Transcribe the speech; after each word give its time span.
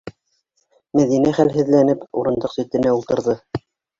-Мәҙинә 0.99 1.33
хәлһеҙләнеп 1.39 2.07
урындыҡ 2.21 2.57
ситенә 2.57 2.97
ултырҙы. 3.01 3.37